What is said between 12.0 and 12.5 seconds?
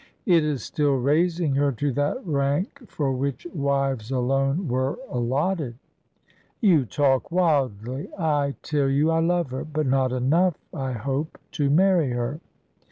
her."